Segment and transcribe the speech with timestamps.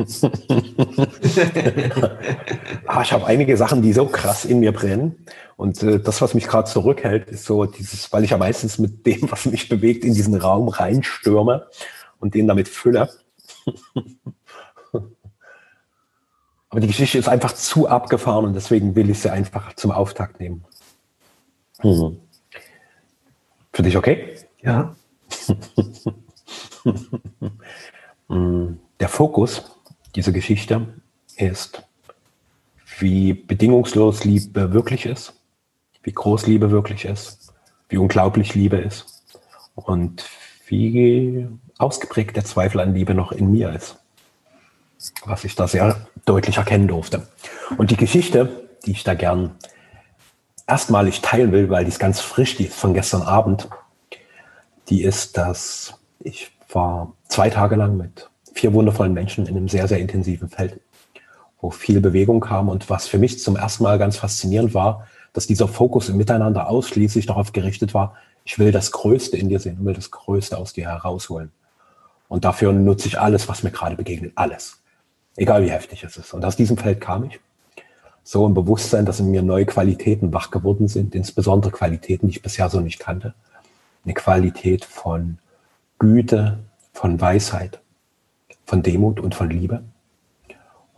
[2.86, 5.26] ah, ich habe einige Sachen, die so krass in mir brennen.
[5.56, 9.06] Und äh, das, was mich gerade zurückhält, ist so dieses, weil ich ja meistens mit
[9.06, 11.66] dem, was mich bewegt, in diesen Raum reinstürme
[12.18, 13.10] und den damit fülle.
[16.70, 20.38] Aber die Geschichte ist einfach zu abgefahren und deswegen will ich sie einfach zum Auftakt
[20.38, 20.64] nehmen.
[21.82, 22.20] Mhm.
[23.72, 24.36] Für dich okay?
[24.62, 24.94] Ja.
[28.30, 29.79] Mm, der Fokus
[30.14, 30.88] dieser Geschichte
[31.36, 31.82] ist,
[32.98, 35.34] wie bedingungslos Liebe wirklich ist,
[36.02, 37.52] wie groß Liebe wirklich ist,
[37.88, 39.24] wie unglaublich Liebe ist
[39.74, 40.24] und
[40.66, 43.96] wie ausgeprägt der Zweifel an Liebe noch in mir ist,
[45.24, 47.26] was ich da sehr deutlich erkennen durfte.
[47.78, 49.56] Und die Geschichte, die ich da gern
[50.66, 53.68] erstmalig teilen will, weil die ist ganz frisch, die ist von gestern Abend,
[54.88, 59.88] die ist, dass ich war zwei Tage lang mit vier wundervollen Menschen in einem sehr,
[59.88, 60.80] sehr intensiven Feld,
[61.60, 65.46] wo viel Bewegung kam und was für mich zum ersten Mal ganz faszinierend war, dass
[65.46, 69.78] dieser Fokus im Miteinander ausschließlich darauf gerichtet war, ich will das Größte in dir sehen
[69.78, 71.52] und will das Größte aus dir herausholen.
[72.28, 74.80] Und dafür nutze ich alles, was mir gerade begegnet, alles.
[75.36, 76.32] Egal wie heftig es ist.
[76.32, 77.40] Und aus diesem Feld kam ich.
[78.22, 82.42] So ein Bewusstsein, dass in mir neue Qualitäten wach geworden sind, insbesondere Qualitäten, die ich
[82.42, 83.34] bisher so nicht kannte.
[84.04, 85.38] Eine Qualität von
[85.98, 86.58] Güte,
[86.92, 87.80] von Weisheit,
[88.70, 89.82] von Demut und von Liebe.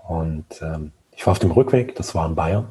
[0.06, 2.68] Und ähm, ich war auf dem Rückweg, das war in Bayern,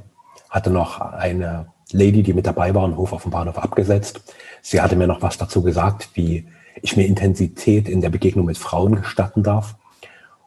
[0.48, 4.22] hatte noch eine Lady, die mit dabei war, einen Hof auf dem Bahnhof abgesetzt.
[4.62, 6.48] Sie hatte mir noch was dazu gesagt, wie
[6.84, 9.76] ich mir Intensität in der Begegnung mit Frauen gestatten darf.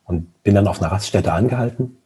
[0.05, 1.97] Und bin dann auf einer Raststätte angehalten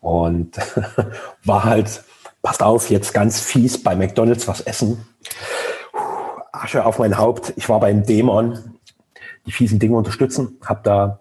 [0.00, 0.58] und
[1.44, 2.04] war halt,
[2.42, 5.06] passt auf, jetzt ganz fies bei McDonalds was essen.
[6.52, 7.54] Asche auf mein Haupt.
[7.56, 8.58] Ich war beim Dämon,
[9.46, 11.20] die fiesen Dinge unterstützen, habe da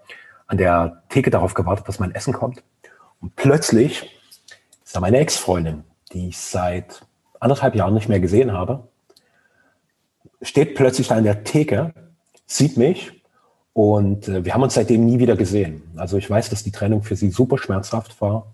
[0.51, 2.61] an der Theke darauf gewartet, dass mein Essen kommt.
[3.21, 4.19] Und plötzlich
[4.83, 7.05] ist da meine Ex-Freundin, die ich seit
[7.39, 8.89] anderthalb Jahren nicht mehr gesehen habe,
[10.41, 11.93] steht plötzlich da an der Theke,
[12.45, 13.23] sieht mich
[13.71, 15.83] und äh, wir haben uns seitdem nie wieder gesehen.
[15.95, 18.53] Also ich weiß, dass die Trennung für sie super schmerzhaft war,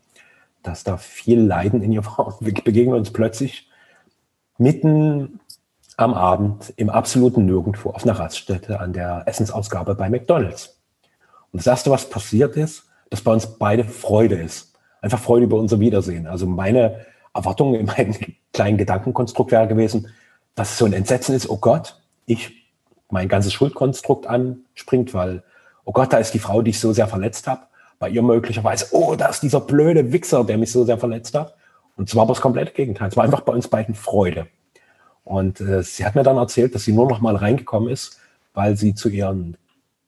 [0.62, 2.38] dass da viel Leiden in ihr war.
[2.40, 3.72] Wir begegnen uns plötzlich
[4.60, 5.40] mitten
[5.96, 10.77] am Abend im absoluten Nirgendwo auf einer Raststätte an der Essensausgabe bei McDonald's.
[11.52, 14.74] Und das Erste, was passiert ist, dass bei uns beide Freude ist.
[15.02, 16.28] Einfach Freude über unser Wiedersehen.
[16.28, 18.16] Also meine Erwartung in meinem
[18.54, 20.10] kleinen Gedankenkonstrukt wäre gewesen,
[20.56, 22.68] dass es so ein Entsetzen ist, oh Gott, ich
[23.10, 25.44] mein ganzes Schuldkonstrukt anspringt, weil,
[25.86, 27.62] oh Gott, da ist die Frau, die ich so sehr verletzt habe.
[28.00, 31.56] Bei ihr möglicherweise, oh, da ist dieser blöde Wichser, der mich so sehr verletzt hat.
[31.96, 33.10] Und zwar war das komplette Gegenteil.
[33.10, 34.48] Es war einfach bei uns beiden Freude.
[35.24, 38.20] Und äh, sie hat mir dann erzählt, dass sie nur noch mal reingekommen ist,
[38.54, 39.58] weil sie zu ihren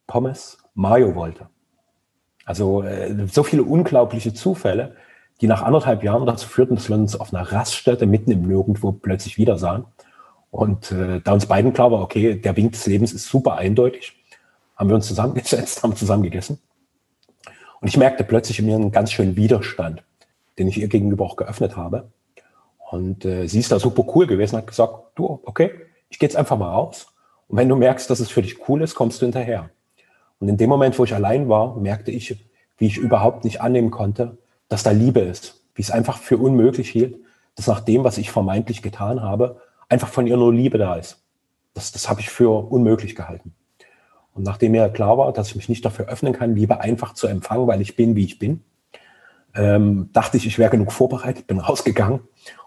[0.07, 1.50] Pommes Mayo wollte.
[2.45, 4.95] Also äh, so viele unglaubliche Zufälle,
[5.41, 8.94] die nach anderthalb Jahren dazu führten, dass wir uns auf einer Raststätte mitten im Nirgendwo
[8.94, 9.85] plötzlich wieder sahen.
[10.51, 14.16] Und äh, da uns beiden klar war, okay, der Wink des Lebens ist super eindeutig,
[14.75, 16.59] haben wir uns zusammengesetzt, haben zusammen gegessen.
[17.81, 20.03] Und ich merkte plötzlich in mir einen ganz schönen Widerstand,
[20.57, 22.09] den ich ihr gegenüber auch geöffnet habe.
[22.90, 25.72] Und äh, sie ist da super cool gewesen, hat gesagt, du, okay,
[26.09, 27.07] ich gehe jetzt einfach mal raus.
[27.47, 29.69] Und wenn du merkst, dass es für dich cool ist, kommst du hinterher.
[30.39, 32.35] Und in dem Moment, wo ich allein war, merkte ich,
[32.77, 34.38] wie ich überhaupt nicht annehmen konnte,
[34.69, 35.61] dass da Liebe ist.
[35.75, 37.17] Wie es einfach für unmöglich hielt,
[37.55, 41.22] dass nach dem, was ich vermeintlich getan habe, einfach von ihr nur Liebe da ist.
[41.73, 43.53] Das, das habe ich für unmöglich gehalten.
[44.33, 47.28] Und nachdem mir klar war, dass ich mich nicht dafür öffnen kann, Liebe einfach zu
[47.28, 48.63] empfangen, weil ich bin, wie ich bin,
[49.55, 52.22] ähm, dachte ich, ich wäre genug vorbereitet, bin rausgegangen,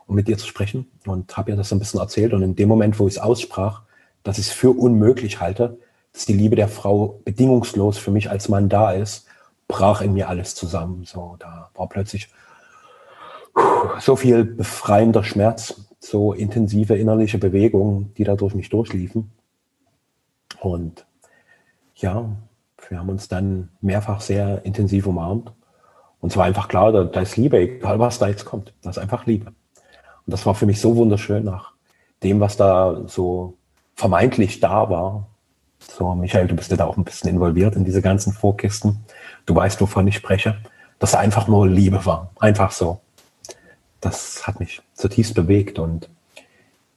[0.07, 2.35] um mit ihr zu sprechen und habe ihr das ein bisschen erzählt.
[2.35, 3.83] Und in dem Moment, wo ich es aussprach,
[4.23, 5.79] dass ich es für unmöglich halte,
[6.13, 9.27] dass die Liebe der Frau bedingungslos für mich als Mann da ist,
[9.69, 11.05] brach in mir alles zusammen.
[11.05, 12.29] So, da war plötzlich
[14.01, 19.31] so viel befreiender Schmerz, so intensive innerliche Bewegungen, die da durch mich durchliefen.
[20.61, 21.07] Und
[21.97, 22.29] ja,
[22.89, 25.53] wir haben uns dann mehrfach sehr intensiv umarmt.
[26.21, 28.73] Und es war einfach klar, da, da ist Liebe, egal was da jetzt kommt.
[28.83, 29.47] Da ist einfach Liebe.
[29.47, 31.73] Und das war für mich so wunderschön nach
[32.23, 33.55] dem, was da so
[33.95, 35.27] vermeintlich da war.
[35.91, 39.05] So, Michael, du bist ja da auch ein bisschen involviert in diese ganzen Vorkisten.
[39.47, 40.57] Du weißt, wovon ich spreche.
[40.99, 42.31] Dass da einfach nur Liebe war.
[42.39, 43.01] Einfach so
[44.03, 45.79] das hat mich zutiefst bewegt.
[45.79, 46.11] Und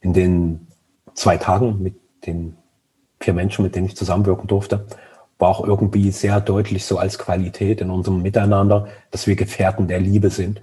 [0.02, 0.66] in den
[1.14, 1.94] zwei Tagen mit
[2.26, 2.58] den
[3.20, 4.86] vier Menschen, mit denen ich zusammenwirken durfte,
[5.38, 10.00] war auch irgendwie sehr deutlich so als Qualität in unserem Miteinander, dass wir Gefährten der
[10.00, 10.62] Liebe sind.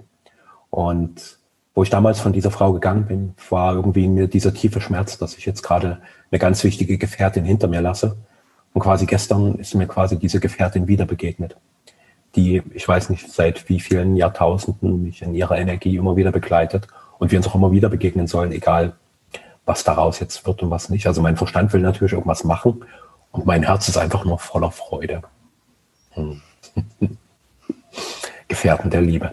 [0.70, 1.38] Und
[1.74, 5.18] wo ich damals von dieser Frau gegangen bin, war irgendwie in mir dieser tiefe Schmerz,
[5.18, 5.98] dass ich jetzt gerade
[6.30, 8.16] eine ganz wichtige Gefährtin hinter mir lasse.
[8.72, 11.56] Und quasi gestern ist mir quasi diese Gefährtin wieder begegnet,
[12.36, 16.88] die, ich weiß nicht, seit wie vielen Jahrtausenden mich in ihrer Energie immer wieder begleitet
[17.18, 18.94] und wir uns auch immer wieder begegnen sollen, egal
[19.64, 21.06] was daraus jetzt wird und was nicht.
[21.06, 22.84] Also mein Verstand will natürlich irgendwas machen
[23.30, 25.22] und mein Herz ist einfach nur voller Freude.
[26.10, 26.40] Hm.
[28.48, 29.32] Gefährten der Liebe.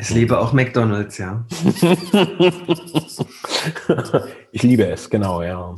[0.00, 1.44] Es liebe auch McDonalds, ja.
[4.52, 5.74] ich liebe es, genau, ja.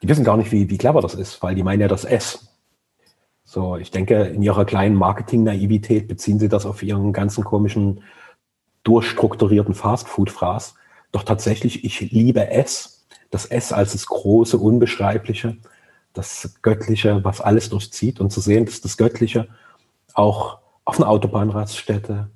[0.00, 2.46] Die wissen gar nicht, wie, wie clever das ist, weil die meinen ja das S.
[3.42, 8.04] So, ich denke, in ihrer kleinen Marketing-Naivität beziehen sie das auf ihren ganzen komischen,
[8.84, 10.76] durchstrukturierten Fastfood-Fraß.
[11.10, 13.08] Doch tatsächlich, ich liebe es.
[13.30, 15.56] Das S als das große, unbeschreibliche,
[16.12, 19.48] das Göttliche, was alles durchzieht und zu sehen, dass das Göttliche
[20.14, 22.30] auch auf einer Autobahnraststätte,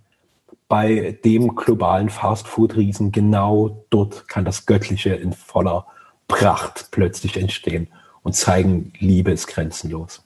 [0.71, 5.85] bei dem globalen Fastfood-Riesen, genau dort kann das Göttliche in voller
[6.29, 7.89] Pracht plötzlich entstehen
[8.23, 10.23] und zeigen, Liebe ist grenzenlos.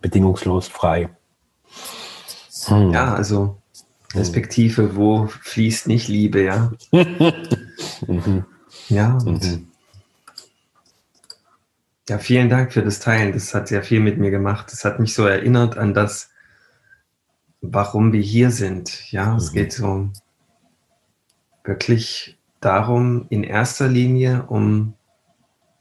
[0.00, 1.10] Bedingungslos, frei.
[2.64, 2.90] Hm.
[2.90, 3.56] Ja, also
[4.16, 6.72] respektive, wo fließt nicht Liebe, ja?
[6.90, 8.44] mhm.
[8.88, 9.68] Ja, und mhm.
[12.08, 13.32] ja, vielen Dank für das Teilen.
[13.32, 14.72] Das hat sehr viel mit mir gemacht.
[14.72, 16.30] Das hat mich so erinnert an das,
[17.72, 19.10] warum wir hier sind.
[19.12, 19.36] Ja, mhm.
[19.36, 20.10] es geht so
[21.64, 24.94] wirklich darum, in erster Linie um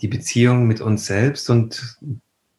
[0.02, 1.98] die Beziehung mit uns selbst und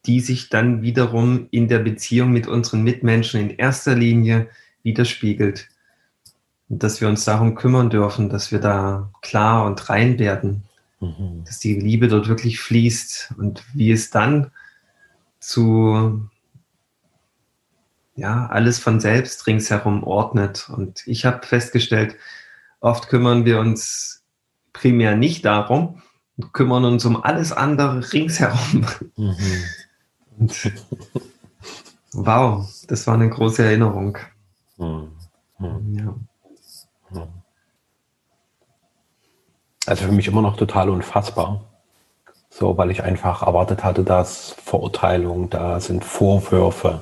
[0.05, 4.47] die sich dann wiederum in der Beziehung mit unseren Mitmenschen in erster Linie
[4.83, 5.67] widerspiegelt.
[6.69, 10.63] Und dass wir uns darum kümmern dürfen, dass wir da klar und rein werden,
[10.99, 11.43] mhm.
[11.45, 14.51] dass die Liebe dort wirklich fließt und wie es dann
[15.39, 16.27] zu
[18.17, 20.69] ja, alles von selbst ringsherum ordnet.
[20.69, 22.15] Und ich habe festgestellt,
[22.81, 24.25] oft kümmern wir uns
[24.73, 26.01] primär nicht darum
[26.35, 28.85] und kümmern uns um alles andere ringsherum.
[29.15, 29.35] Mhm.
[30.39, 30.71] Und,
[32.13, 34.17] wow, das war eine große Erinnerung.
[34.77, 35.11] Mhm.
[37.11, 37.27] Ja.
[39.85, 41.63] Also für mich immer noch total unfassbar.
[42.49, 47.01] So, weil ich einfach erwartet hatte, dass Verurteilung, da sind Vorwürfe,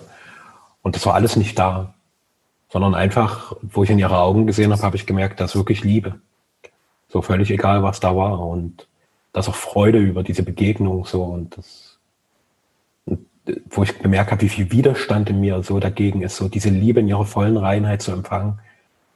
[0.86, 1.96] und das war alles nicht da,
[2.70, 6.20] sondern einfach, wo ich in ihre Augen gesehen habe, habe ich gemerkt, dass wirklich Liebe.
[7.10, 8.40] So völlig egal, was da war.
[8.40, 8.88] Und
[9.34, 11.98] das auch Freude über diese Begegnung so und das,
[13.06, 13.26] und
[13.72, 17.00] wo ich bemerkt habe, wie viel Widerstand in mir so dagegen ist, so diese Liebe
[17.00, 18.60] in ihrer vollen Reinheit zu empfangen.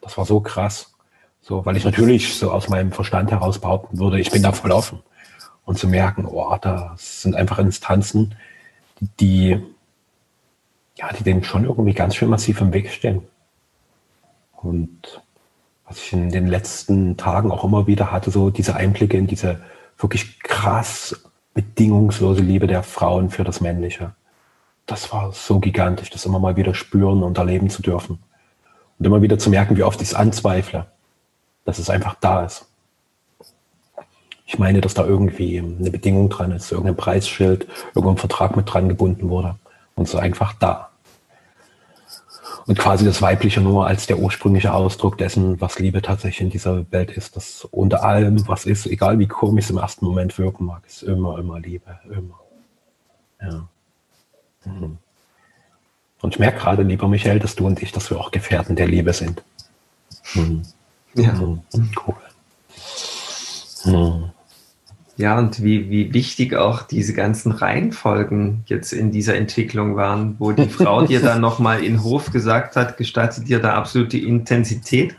[0.01, 0.95] Das war so krass.
[1.39, 4.71] So, weil ich natürlich so aus meinem Verstand heraus behaupten würde, ich bin da voll
[4.71, 5.01] offen.
[5.65, 8.33] Und zu merken, oh, das sind einfach Instanzen,
[9.19, 9.61] die
[10.99, 13.21] ja, die dem schon irgendwie ganz schön massiv im Weg stehen.
[14.57, 15.21] Und
[15.87, 19.61] was ich in den letzten Tagen auch immer wieder hatte, so diese Einblicke in diese
[19.97, 21.23] wirklich krass
[21.53, 24.13] bedingungslose Liebe der Frauen für das Männliche.
[24.85, 28.19] Das war so gigantisch, das immer mal wieder spüren und erleben zu dürfen.
[28.97, 30.85] Und immer wieder zu merken, wie oft ich es anzweifle,
[31.63, 32.65] dass es einfach da ist.
[34.45, 38.89] Ich meine, dass da irgendwie eine Bedingung dran ist, irgendein Preisschild, irgendein Vertrag mit dran
[38.89, 39.55] gebunden wurde.
[39.95, 40.88] Und so einfach da
[42.65, 46.91] und quasi das Weibliche nur als der ursprüngliche Ausdruck dessen, was Liebe tatsächlich in dieser
[46.91, 47.35] Welt ist.
[47.35, 51.03] Das unter allem, was ist, egal wie komisch es im ersten Moment wirken mag, ist
[51.03, 51.99] immer, immer Liebe.
[52.05, 52.39] Immer.
[53.41, 53.67] Ja.
[54.65, 54.97] Mhm.
[56.21, 58.87] Und ich merke gerade, lieber Michael, dass du und ich, dass wir auch Gefährten der
[58.87, 59.43] Liebe sind.
[60.33, 60.63] Mhm.
[61.15, 61.33] Ja.
[61.33, 61.61] Mhm.
[62.05, 62.15] Cool.
[65.19, 70.53] Ja, und wie, wie wichtig auch diese ganzen Reihenfolgen jetzt in dieser Entwicklung waren, wo
[70.53, 75.17] die Frau dir dann nochmal in Hof gesagt hat, gestaltet dir da absolute Intensität,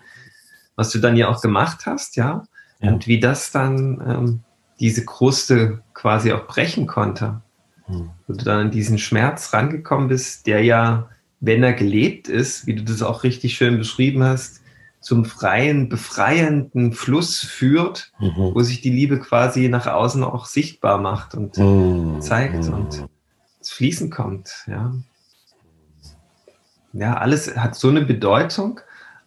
[0.74, 2.44] was du dann ja auch gemacht hast, ja.
[2.80, 2.90] ja.
[2.90, 4.40] Und wie das dann ähm,
[4.80, 7.42] diese Kruste quasi auch brechen konnte.
[7.84, 8.08] Hm.
[8.26, 12.74] Wo du dann an diesen Schmerz rangekommen bist, der ja, wenn er gelebt ist, wie
[12.74, 14.59] du das auch richtig schön beschrieben hast,
[15.00, 18.52] zum freien, befreienden Fluss führt, mhm.
[18.54, 22.20] wo sich die Liebe quasi nach außen auch sichtbar macht und mhm.
[22.20, 22.74] zeigt mhm.
[22.74, 23.08] und
[23.58, 24.66] ins Fließen kommt.
[24.66, 24.92] Ja.
[26.92, 28.80] ja, alles hat so eine Bedeutung,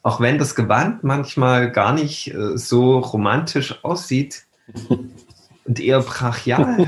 [0.03, 4.43] auch wenn das Gewand manchmal gar nicht äh, so romantisch aussieht
[5.65, 6.87] und eher brachial.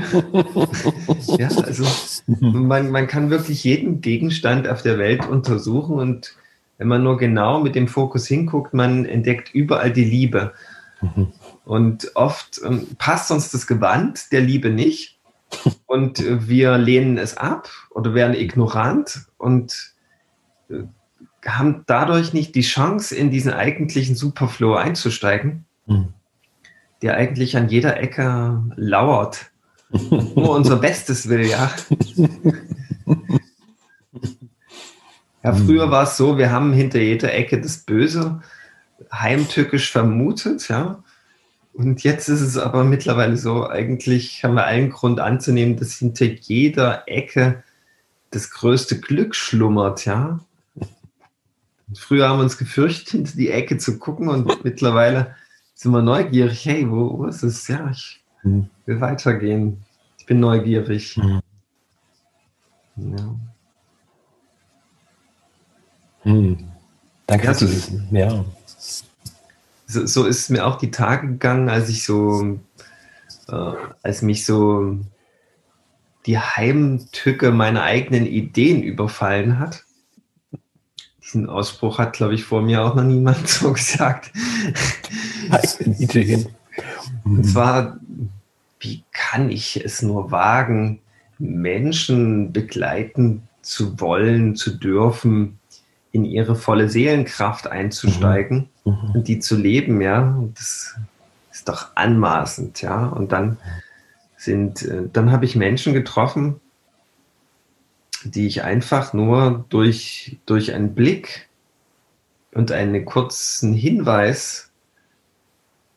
[1.38, 1.84] ja, also
[2.28, 6.36] man, man kann wirklich jeden Gegenstand auf der Welt untersuchen und
[6.78, 10.52] wenn man nur genau mit dem Fokus hinguckt, man entdeckt überall die Liebe.
[11.00, 11.32] Mhm.
[11.64, 15.18] Und oft ähm, passt uns das Gewand der Liebe nicht
[15.86, 19.94] und äh, wir lehnen es ab oder werden ignorant und
[20.68, 20.84] äh,
[21.44, 26.08] haben dadurch nicht die Chance, in diesen eigentlichen Superflow einzusteigen, mhm.
[27.02, 29.50] der eigentlich an jeder Ecke lauert,
[29.90, 31.70] nur unser Bestes will, ja.
[35.46, 38.42] Ja, früher war es so, wir haben hinter jeder Ecke das Böse
[39.12, 41.04] heimtückisch vermutet, ja.
[41.72, 46.24] Und jetzt ist es aber mittlerweile so, eigentlich haben wir allen Grund anzunehmen, dass hinter
[46.24, 47.62] jeder Ecke
[48.32, 50.40] das größte Glück schlummert, ja.
[51.94, 55.36] Früher haben wir uns gefürchtet, hinter die Ecke zu gucken und mittlerweile
[55.74, 56.66] sind wir neugierig.
[56.66, 57.68] Hey, wo, wo ist es?
[57.68, 58.68] Ja, ich hm.
[58.84, 59.84] will weitergehen.
[60.18, 61.16] Ich bin neugierig.
[61.16, 61.40] Mhm.
[62.96, 63.36] Ja.
[66.26, 66.58] Hm.
[67.28, 67.66] Danke ja, so,
[68.10, 68.44] ja.
[69.86, 72.58] So, so, ist mir auch die Tage gegangen, als ich so,
[73.48, 74.98] äh, als mich so
[76.26, 79.84] die Heimtücke meiner eigenen Ideen überfallen hat.
[81.22, 84.32] Diesen Ausspruch hat, glaube ich, vor mir auch noch niemand so gesagt.
[85.78, 86.48] Ideen.
[87.24, 88.00] Und zwar,
[88.80, 90.98] wie kann ich es nur wagen,
[91.38, 95.58] Menschen begleiten zu wollen, zu dürfen,
[96.12, 98.92] in ihre volle Seelenkraft einzusteigen mhm.
[98.92, 99.10] mhm.
[99.12, 100.22] und die zu leben, ja.
[100.22, 100.96] Und das
[101.52, 103.06] ist doch anmaßend, ja.
[103.06, 103.58] Und dann
[104.36, 106.60] sind, äh, dann habe ich Menschen getroffen,
[108.24, 111.48] die ich einfach nur durch, durch einen Blick
[112.52, 114.70] und einen kurzen Hinweis,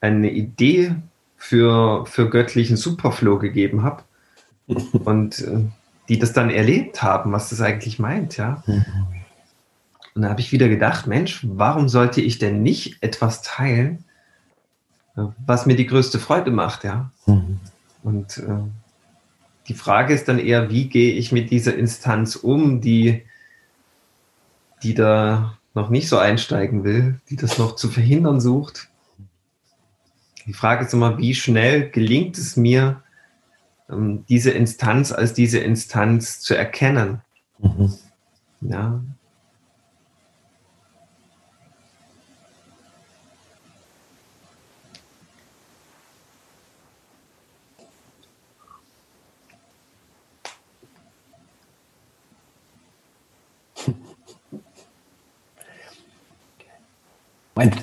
[0.02, 0.96] eine Idee
[1.38, 4.04] für, für göttlichen Superflow gegeben habe
[5.06, 5.66] und äh,
[6.10, 8.64] die das dann erlebt haben, was das eigentlich meint, ja.
[8.66, 8.86] Mhm.
[10.20, 14.04] Und da habe ich wieder gedacht, Mensch, warum sollte ich denn nicht etwas teilen,
[15.16, 17.10] äh, was mir die größte Freude macht, ja?
[17.26, 17.62] Mhm.
[18.04, 18.60] Und äh,
[19.70, 23.24] die Frage ist dann eher, wie gehe ich mit dieser Instanz um, die,
[24.84, 28.90] die da noch nicht so einsteigen will, die das noch zu verhindern sucht.
[30.48, 33.04] Die Frage ist immer, wie schnell gelingt es mir,
[33.90, 37.22] ähm, diese Instanz als diese Instanz zu erkennen.
[37.60, 37.94] Mhm.
[38.60, 39.02] Ja,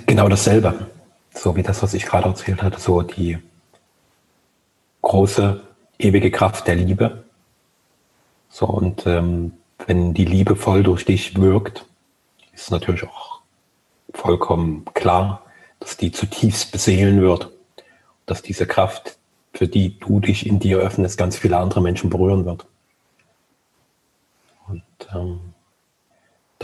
[0.07, 0.91] Genau dasselbe.
[1.35, 3.39] So wie das, was ich gerade erzählt hatte, so die
[5.03, 5.61] große,
[5.99, 7.25] ewige Kraft der Liebe.
[8.49, 9.53] So, und ähm,
[9.87, 11.85] wenn die Liebe voll durch dich wirkt,
[12.55, 13.41] ist natürlich auch
[14.15, 15.43] vollkommen klar,
[15.79, 17.51] dass die zutiefst beseelen wird.
[18.25, 19.19] Dass diese Kraft,
[19.53, 22.67] für die du dich in dir öffnest, ganz viele andere Menschen berühren wird.
[24.69, 24.83] Und
[25.15, 25.41] ähm,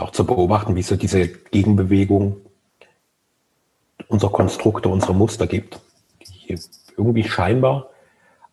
[0.00, 2.38] auch zu beobachten, wie so diese Gegenbewegung
[4.12, 5.80] unser Konstrukte, unsere Muster gibt,
[6.20, 6.58] die
[6.96, 7.88] irgendwie scheinbar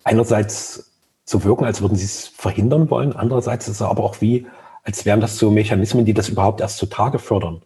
[0.03, 0.91] einerseits
[1.25, 4.47] so wirken, als würden sie es verhindern wollen, andererseits ist es aber auch wie,
[4.83, 7.61] als wären das so Mechanismen, die das überhaupt erst zutage fördern.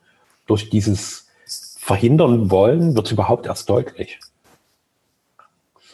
[0.47, 1.27] Durch dieses
[1.77, 4.19] Verhindern wollen wird es überhaupt erst deutlich.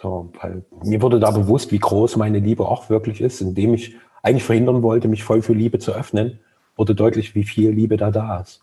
[0.02, 3.96] So, weil mir wurde da bewusst, wie groß meine Liebe auch wirklich ist, indem ich
[4.24, 6.40] eigentlich verhindern wollte, mich voll für Liebe zu öffnen,
[6.78, 8.62] wurde deutlich, wie viel Liebe da da ist.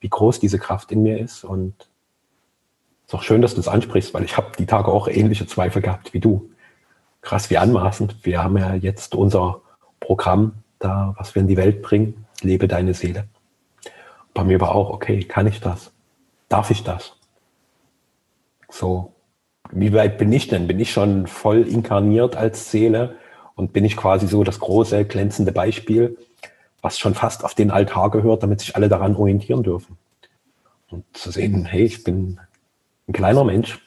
[0.00, 1.89] Wie groß diese Kraft in mir ist und
[3.10, 5.82] ist auch schön, dass du das ansprichst, weil ich habe die Tage auch ähnliche Zweifel
[5.82, 6.48] gehabt wie du.
[7.22, 8.24] Krass, wie anmaßend.
[8.24, 9.62] Wir haben ja jetzt unser
[9.98, 12.24] Programm da, was wir in die Welt bringen.
[12.40, 13.24] Lebe deine Seele.
[14.32, 15.90] Bei mir war auch, okay, kann ich das?
[16.48, 17.16] Darf ich das?
[18.68, 19.12] So,
[19.72, 20.68] wie weit bin ich denn?
[20.68, 23.16] Bin ich schon voll inkarniert als Seele
[23.56, 26.16] und bin ich quasi so das große, glänzende Beispiel,
[26.80, 29.98] was schon fast auf den Altar gehört, damit sich alle daran orientieren dürfen?
[30.90, 32.38] Und zu sehen, hey, ich bin
[33.10, 33.80] ein kleiner Mensch,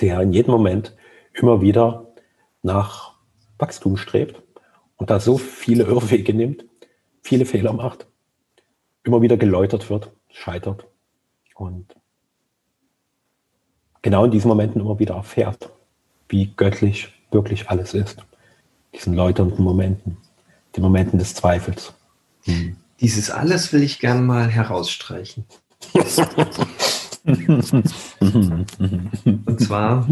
[0.00, 0.96] der in jedem Moment
[1.32, 2.08] immer wieder
[2.62, 3.14] nach
[3.58, 4.42] Wachstum strebt
[4.96, 6.64] und da so viele Irrwege nimmt,
[7.22, 8.06] viele Fehler macht,
[9.04, 10.88] immer wieder geläutert wird, scheitert
[11.54, 11.94] und
[14.02, 15.70] genau in diesen Momenten immer wieder erfährt,
[16.28, 18.24] wie göttlich wirklich alles ist.
[18.92, 20.16] Diesen läuternden Momenten,
[20.74, 21.94] den Momenten des Zweifels.
[22.42, 22.76] Hm.
[22.98, 25.44] Dieses alles will ich gern mal herausstreichen.
[27.24, 28.66] Und
[29.58, 30.06] zwar,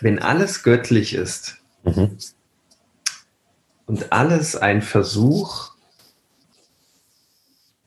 [0.00, 2.18] wenn alles göttlich ist mhm.
[3.86, 5.72] und alles ein Versuch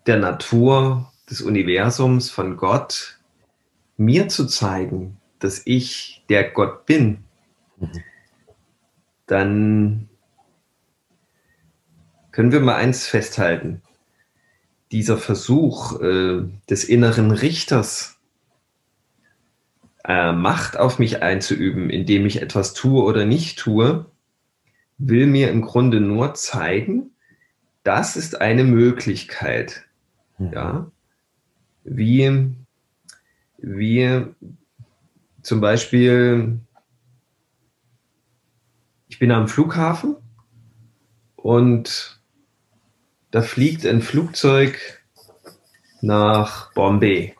[0.08, 3.20] der Natur, des Universums, von Gott,
[3.96, 7.24] mir zu zeigen, dass ich der Gott bin,
[7.77, 8.03] mhm.
[9.27, 10.10] dann
[12.32, 13.84] können wir mal eins festhalten
[14.91, 18.19] dieser Versuch äh, des inneren Richters
[20.03, 24.05] äh, Macht auf mich einzuüben, indem ich etwas tue oder nicht tue,
[24.98, 27.12] will mir im Grunde nur zeigen,
[27.83, 29.83] das ist eine Möglichkeit,
[30.38, 30.53] mhm.
[30.53, 30.91] ja,
[31.83, 32.55] wie,
[33.57, 34.25] wie
[35.41, 36.60] zum Beispiel,
[39.07, 40.15] ich bin am Flughafen
[41.36, 42.21] und
[43.32, 44.78] da fliegt ein Flugzeug
[46.02, 47.36] nach Bombay.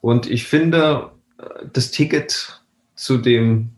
[0.00, 1.12] Und ich finde
[1.72, 2.62] das Ticket
[2.94, 3.70] zu dem,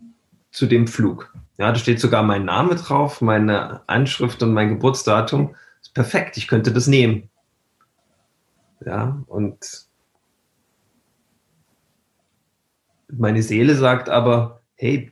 [0.51, 1.33] zu dem Flug.
[1.57, 5.55] Ja, da steht sogar mein Name drauf, meine Anschrift und mein Geburtsdatum.
[5.81, 7.29] ist perfekt, ich könnte das nehmen.
[8.85, 9.87] Ja, und
[13.07, 15.11] meine Seele sagt aber, hey,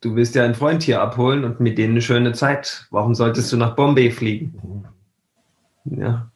[0.00, 2.86] du willst ja einen Freund hier abholen und mit denen eine schöne Zeit.
[2.90, 4.84] Warum solltest du nach Bombay fliegen?
[5.84, 6.30] Ja.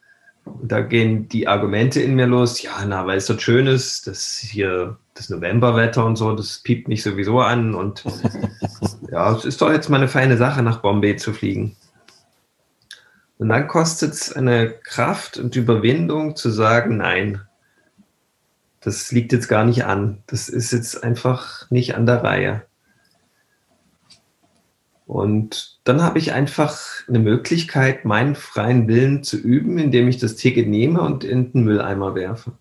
[0.45, 2.63] Und da gehen die Argumente in mir los.
[2.63, 6.89] Ja, na, weil es dort schön ist, das hier, das Novemberwetter und so, das piept
[6.89, 7.75] mich sowieso an.
[7.75, 8.05] Und
[9.11, 11.77] ja, es ist doch jetzt mal eine feine Sache, nach Bombay zu fliegen.
[13.39, 17.41] Und dann kostet es eine Kraft und Überwindung zu sagen, nein,
[18.81, 20.23] das liegt jetzt gar nicht an.
[20.27, 22.63] Das ist jetzt einfach nicht an der Reihe.
[25.15, 30.35] Und dann habe ich einfach eine Möglichkeit, meinen freien Willen zu üben, indem ich das
[30.35, 32.59] Ticket nehme und in den Mülleimer werfe.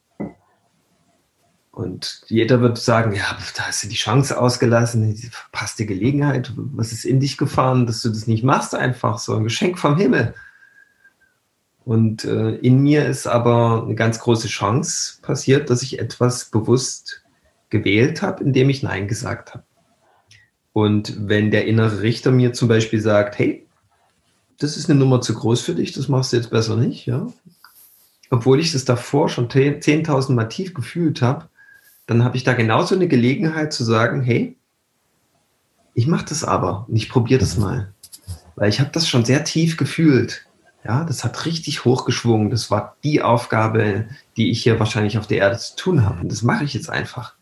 [1.71, 6.53] Und jeder wird sagen, ja, da hast du die Chance ausgelassen, die verpasste Gelegenheit.
[6.55, 9.17] Was ist in dich gefahren, dass du das nicht machst einfach?
[9.17, 10.35] So ein Geschenk vom Himmel.
[11.85, 17.23] Und äh, in mir ist aber eine ganz große Chance passiert, dass ich etwas bewusst
[17.71, 19.63] gewählt habe, indem ich Nein gesagt habe.
[20.73, 23.65] Und wenn der innere Richter mir zum Beispiel sagt, hey,
[24.57, 27.27] das ist eine Nummer zu groß für dich, das machst du jetzt besser nicht, ja.
[28.29, 31.49] Obwohl ich das davor schon 10.000 Mal tief gefühlt habe,
[32.07, 34.57] dann habe ich da genauso eine Gelegenheit zu sagen, hey,
[35.93, 37.93] ich mache das aber und ich probiere das mal.
[38.55, 40.45] Weil ich habe das schon sehr tief gefühlt.
[40.83, 42.49] Ja, das hat richtig hochgeschwungen.
[42.49, 46.21] Das war die Aufgabe, die ich hier wahrscheinlich auf der Erde zu tun habe.
[46.21, 47.35] Und das mache ich jetzt einfach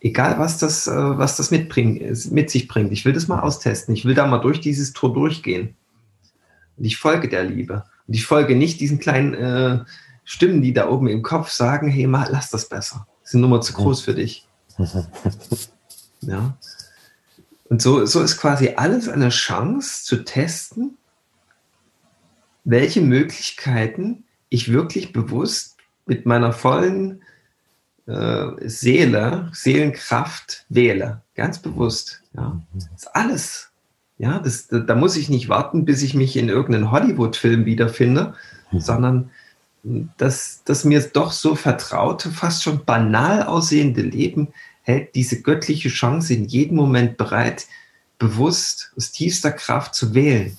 [0.00, 2.92] egal was das, äh, was das mitbringt, mit sich bringt.
[2.92, 3.94] Ich will das mal austesten.
[3.94, 5.76] Ich will da mal durch dieses Tor durchgehen.
[6.76, 7.84] Und ich folge der Liebe.
[8.06, 9.84] Und ich folge nicht diesen kleinen äh,
[10.24, 13.06] Stimmen, die da oben im Kopf sagen, hey, mal, lass das besser.
[13.20, 14.46] Das ist eine Nummer zu groß für dich.
[16.22, 16.56] ja.
[17.68, 20.96] Und so, so ist quasi alles eine Chance zu testen,
[22.64, 27.22] welche Möglichkeiten ich wirklich bewusst mit meiner vollen
[28.10, 31.22] äh, Seele, Seelenkraft wähle.
[31.34, 32.22] Ganz bewusst.
[32.34, 32.60] Ja.
[32.74, 33.70] Das ist alles.
[34.18, 38.34] Ja, das, da, da muss ich nicht warten, bis ich mich in irgendeinem Hollywood-Film wiederfinde,
[38.70, 38.80] mhm.
[38.80, 39.30] sondern
[40.18, 44.48] das, das mir doch so vertraute, fast schon banal aussehende Leben
[44.82, 47.66] hält diese göttliche Chance in jedem Moment bereit,
[48.18, 50.58] bewusst aus tiefster Kraft zu wählen.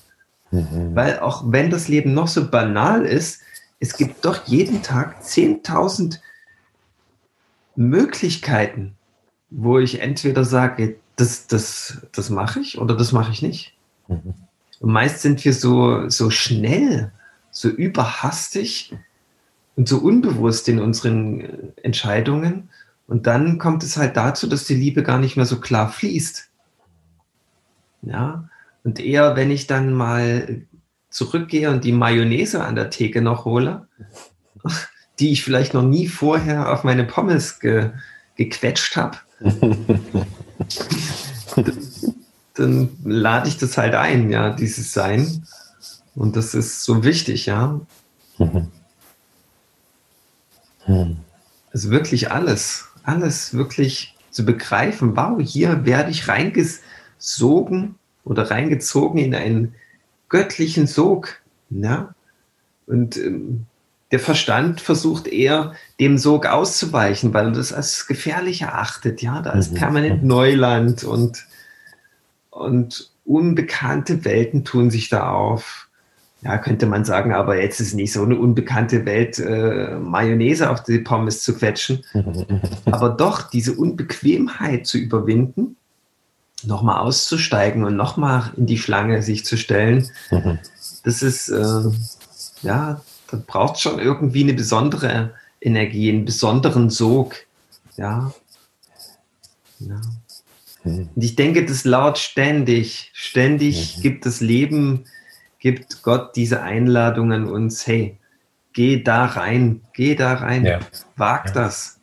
[0.51, 0.95] Mhm.
[0.95, 3.41] Weil auch wenn das Leben noch so banal ist,
[3.79, 6.19] es gibt doch jeden Tag 10.000
[7.75, 8.95] Möglichkeiten,
[9.49, 13.73] wo ich entweder sage, das, das, das mache ich oder das mache ich nicht.
[14.07, 14.33] Mhm.
[14.79, 17.11] Und meist sind wir so, so schnell,
[17.51, 18.95] so überhastig
[19.75, 22.69] und so unbewusst in unseren Entscheidungen.
[23.07, 26.49] Und dann kommt es halt dazu, dass die Liebe gar nicht mehr so klar fließt.
[28.03, 28.49] Ja,
[28.83, 30.63] und eher, wenn ich dann mal
[31.09, 33.87] zurückgehe und die Mayonnaise an der Theke noch hole,
[35.21, 37.91] die ich vielleicht noch nie vorher auf meine Pommes ge,
[38.35, 39.17] gequetscht habe,
[42.55, 45.45] dann lade ich das halt ein, ja, dieses Sein.
[46.15, 47.79] Und das ist so wichtig, ja.
[51.71, 55.15] Also wirklich alles, alles wirklich zu begreifen.
[55.15, 59.75] Wow, hier werde ich reingesogen oder reingezogen in einen
[60.29, 61.41] göttlichen Sog.
[61.69, 62.15] Ja?
[62.87, 63.67] Und ähm,
[64.11, 69.21] der Verstand versucht eher, dem Sog auszuweichen, weil er das als gefährlich erachtet.
[69.21, 69.77] Ja, da ist mhm.
[69.77, 71.45] permanent Neuland und,
[72.49, 75.87] und unbekannte Welten tun sich da auf.
[76.43, 80.83] Ja, könnte man sagen, aber jetzt ist nicht so eine unbekannte Welt, äh, Mayonnaise auf
[80.83, 82.03] die Pommes zu quetschen.
[82.85, 85.77] aber doch diese Unbequemheit zu überwinden,
[86.63, 90.57] nochmal auszusteigen und nochmal in die Schlange sich zu stellen, mhm.
[91.03, 91.89] das ist, äh,
[92.63, 97.35] ja, da braucht schon irgendwie eine besondere Energie, einen besonderen Sog.
[97.97, 98.33] Ja.
[99.79, 100.01] ja.
[100.83, 104.01] Und ich denke, das laut ständig, ständig mhm.
[104.01, 105.05] gibt das Leben,
[105.59, 108.17] gibt Gott diese Einladung an uns, hey,
[108.73, 110.79] geh da rein, geh da rein, ja.
[111.15, 111.53] wag ja.
[111.53, 111.99] das.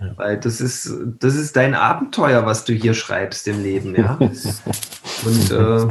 [0.00, 0.16] Ja.
[0.16, 4.14] Weil das ist, das ist dein Abenteuer, was du hier schreibst im Leben, ja.
[5.24, 5.88] Und äh,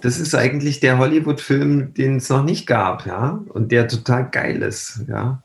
[0.00, 4.62] das ist eigentlich der Hollywood-Film, den es noch nicht gab, ja, und der total geil
[4.62, 5.42] ist, ja.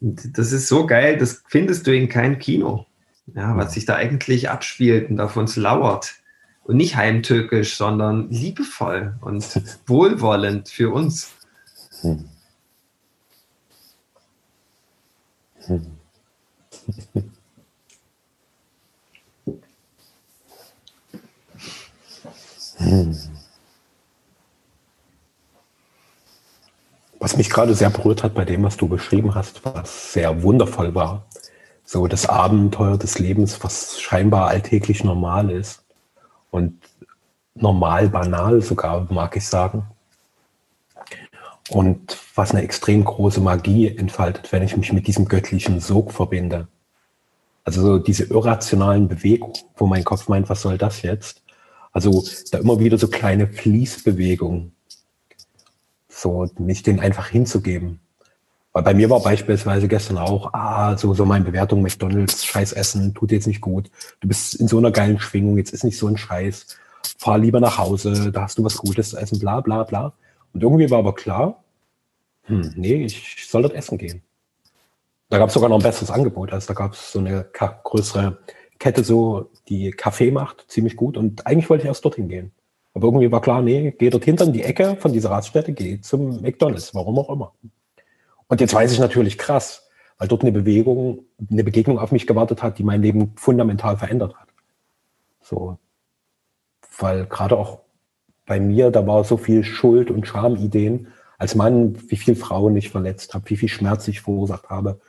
[0.00, 2.86] Und das ist so geil, das findest du in keinem Kino,
[3.34, 6.14] ja, was sich da eigentlich abspielt und auf uns lauert.
[6.64, 9.44] Und nicht heimtückisch, sondern liebevoll und
[9.86, 11.32] wohlwollend für uns.
[12.02, 12.28] Hm.
[15.66, 16.01] Hm.
[27.18, 30.94] Was mich gerade sehr berührt hat bei dem, was du beschrieben hast, was sehr wundervoll
[30.94, 31.24] war,
[31.84, 35.84] so das Abenteuer des Lebens, was scheinbar alltäglich normal ist
[36.50, 36.80] und
[37.54, 39.86] normal banal sogar, mag ich sagen.
[41.70, 46.68] Und was eine extrem große Magie entfaltet, wenn ich mich mit diesem göttlichen Sog verbinde.
[47.64, 51.42] Also so diese irrationalen Bewegungen, wo mein Kopf meint, was soll das jetzt?
[51.92, 54.72] Also da immer wieder so kleine Fließbewegungen.
[56.08, 58.00] So, mich den einfach hinzugeben.
[58.72, 63.12] Weil bei mir war beispielsweise gestern auch, ah, so, so meine Bewertung McDonalds, Scheiß essen,
[63.12, 63.90] tut jetzt nicht gut.
[64.20, 66.78] Du bist in so einer geilen Schwingung, jetzt ist nicht so ein Scheiß.
[67.18, 70.12] Fahr lieber nach Hause, da hast du was Gutes zu essen, bla, bla, bla.
[70.52, 71.62] Und irgendwie war aber klar,
[72.44, 74.22] hm, nee, ich soll dort essen gehen.
[75.28, 76.52] Da gab es sogar noch ein besseres Angebot.
[76.52, 78.38] Also da gab es so eine größere
[78.78, 81.16] Kette, so die Kaffee macht, ziemlich gut.
[81.16, 82.52] Und eigentlich wollte ich erst dorthin gehen.
[82.94, 86.00] Aber irgendwie war klar, nee, geh dort hinter in die Ecke von dieser Raststätte, geh
[86.00, 87.54] zum McDonalds, warum auch immer.
[88.48, 89.88] Und jetzt weiß ich natürlich krass,
[90.18, 94.34] weil dort eine Bewegung, eine Begegnung auf mich gewartet hat, die mein Leben fundamental verändert
[94.34, 94.48] hat.
[95.40, 95.78] So,
[96.98, 97.80] weil gerade auch
[98.46, 102.90] bei mir, da war so viel Schuld und Schamideen als Mann, wie viel Frauen ich
[102.90, 105.00] verletzt habe, wie viel Schmerz ich verursacht habe,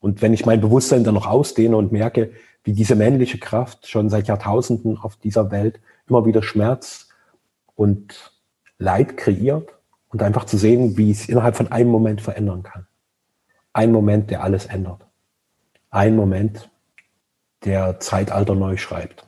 [0.00, 2.32] und wenn ich mein Bewusstsein dann noch ausdehne und merke,
[2.64, 7.08] wie diese männliche Kraft schon seit Jahrtausenden auf dieser Welt immer wieder Schmerz
[7.74, 8.32] und
[8.78, 9.70] Leid kreiert
[10.08, 12.86] und einfach zu sehen, wie es innerhalb von einem Moment verändern kann.
[13.72, 15.04] Ein Moment, der alles ändert.
[15.90, 16.70] Ein Moment,
[17.64, 19.26] der Zeitalter neu schreibt.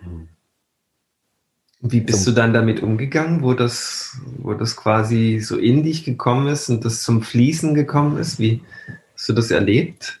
[0.00, 0.28] Hm.
[1.92, 6.46] Wie bist du dann damit umgegangen, wo das, wo das quasi so in dich gekommen
[6.48, 8.38] ist und das zum Fließen gekommen ist?
[8.38, 8.62] Wie,
[9.16, 10.20] Hast du das erlebt?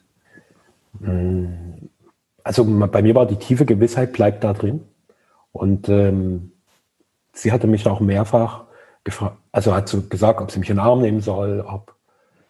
[2.42, 4.84] Also bei mir war die tiefe Gewissheit, bleibt da drin.
[5.52, 6.52] Und ähm,
[7.32, 8.64] sie hatte mich auch mehrfach
[9.04, 11.94] gefragt, also hat so gesagt, ob sie mich in den Arm nehmen soll, ob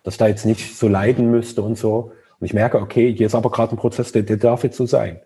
[0.05, 2.12] das da jetzt nicht so leiden müsste und so.
[2.38, 4.87] Und ich merke, okay, hier ist aber gerade ein Prozess, der, der darf jetzt so
[4.87, 5.20] sein.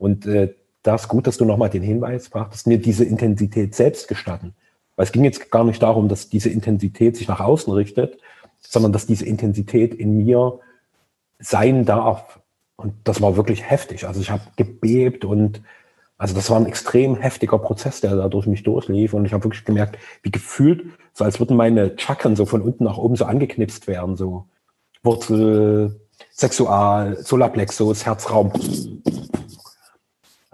[0.00, 0.54] Und äh,
[0.84, 4.54] da ist gut, dass du nochmal den Hinweis brachtest, mir diese Intensität selbst gestatten.
[4.96, 8.18] Weil es ging jetzt gar nicht darum, dass diese Intensität sich nach außen richtet,
[8.60, 10.60] sondern dass diese Intensität in mir
[11.38, 12.38] sein darf.
[12.76, 14.06] Und das war wirklich heftig.
[14.06, 15.62] Also ich habe gebebt und
[16.18, 19.14] also das war ein extrem heftiger Prozess, der da durch mich durchlief.
[19.14, 22.84] Und ich habe wirklich gemerkt, wie gefühlt, so als würden meine Chakren so von unten
[22.84, 24.16] nach oben so angeknipst werden.
[24.16, 24.44] So
[25.02, 25.98] Wurzel,
[26.30, 28.52] Sexual, Solarplexus, Herzraum.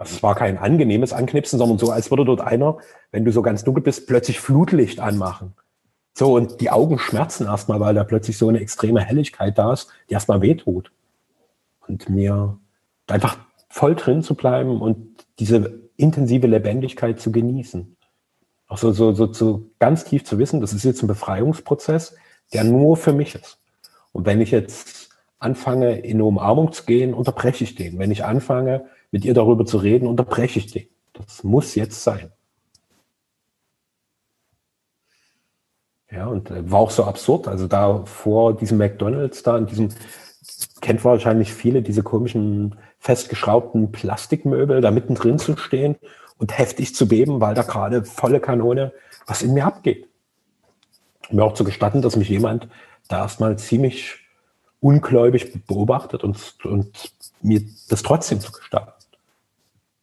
[0.01, 2.79] Also es war kein angenehmes Anknipsen, sondern so, als würde dort einer,
[3.11, 5.53] wenn du so ganz dunkel bist, plötzlich Flutlicht anmachen.
[6.15, 9.89] So, und die Augen schmerzen erstmal, weil da plötzlich so eine extreme Helligkeit da ist,
[10.09, 10.91] die erstmal wehtut.
[11.87, 12.57] Und mir
[13.05, 13.37] einfach
[13.69, 17.95] voll drin zu bleiben und diese intensive Lebendigkeit zu genießen.
[18.69, 22.15] Auch so, so, so zu, ganz tief zu wissen, das ist jetzt ein Befreiungsprozess,
[22.53, 23.59] der nur für mich ist.
[24.13, 27.99] Und wenn ich jetzt anfange, in eine Umarmung zu gehen, unterbreche ich den.
[27.99, 30.87] Wenn ich anfange, mit ihr darüber zu reden, unterbreche ich den.
[31.13, 32.31] Das muss jetzt sein.
[36.09, 37.47] Ja, und äh, war auch so absurd.
[37.47, 39.89] Also da vor diesem McDonalds, da in diesem,
[40.81, 45.95] kennt wahrscheinlich viele, diese komischen festgeschraubten Plastikmöbel da mittendrin zu stehen
[46.37, 48.93] und heftig zu beben, weil da gerade volle Kanone
[49.25, 50.07] was in mir abgeht.
[51.29, 52.67] Mir auch zu gestatten, dass mich jemand
[53.07, 54.19] da erstmal ziemlich
[54.81, 58.91] ungläubig beobachtet und, und mir das trotzdem zu gestatten.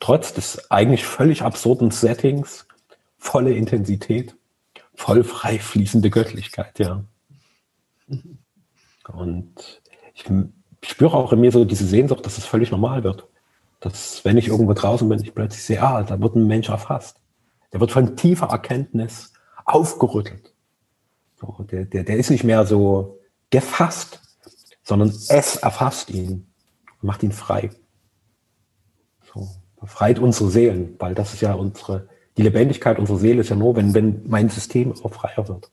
[0.01, 2.67] Trotz des eigentlich völlig absurden Settings,
[3.19, 4.39] volle Intensität
[4.99, 7.05] voll frei fließende Göttlichkeit, ja.
[9.13, 9.81] Und
[10.13, 10.25] ich
[10.83, 13.27] spüre auch in mir so diese Sehnsucht, dass es völlig normal wird.
[13.81, 17.21] Dass, wenn ich irgendwo draußen bin, ich plötzlich sehe, ah, da wird ein Mensch erfasst.
[17.73, 19.33] Der wird von tiefer Erkenntnis
[19.65, 20.53] aufgerüttelt.
[21.41, 24.21] So, der, der, der ist nicht mehr so gefasst,
[24.83, 26.45] sondern es erfasst ihn
[27.01, 27.71] macht ihn frei.
[29.81, 33.75] Befreit unsere Seelen, weil das ist ja unsere die Lebendigkeit unserer Seele ist ja nur,
[33.75, 35.71] wenn, wenn mein System auch freier wird.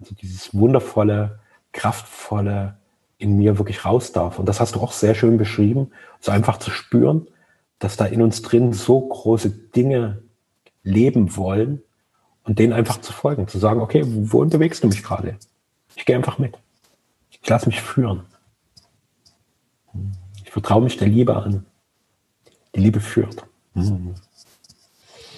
[0.00, 1.38] Also dieses wundervolle,
[1.72, 2.76] kraftvolle
[3.18, 4.40] in mir wirklich raus darf.
[4.40, 7.28] Und das hast du auch sehr schön beschrieben, so einfach zu spüren,
[7.78, 10.22] dass da in uns drin so große Dinge
[10.82, 11.82] leben wollen
[12.42, 15.36] und denen einfach zu folgen, zu sagen, okay, wohin bewegst du mich gerade?
[15.94, 16.58] Ich gehe einfach mit.
[17.30, 18.22] Ich lasse mich führen.
[20.42, 21.64] Ich vertraue mich der Liebe an.
[22.74, 23.46] Die Liebe führt.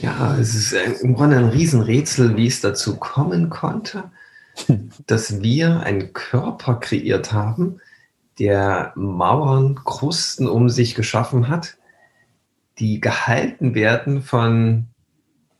[0.00, 4.10] Ja, es ist im Grunde ein Riesenrätsel, wie es dazu kommen konnte,
[5.06, 7.80] dass wir einen Körper kreiert haben,
[8.38, 11.76] der Mauern, Krusten um sich geschaffen hat,
[12.78, 14.88] die gehalten werden von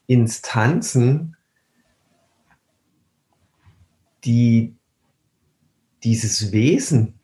[0.06, 1.37] Instanzen,
[4.24, 4.74] die
[6.02, 7.18] dieses Wesen,